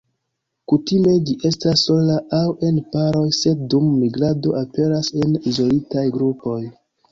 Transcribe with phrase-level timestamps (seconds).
[0.71, 6.61] Kutime ĝi estas sola aŭ en paroj, sed dum migrado aperas en izolitaj grupoj.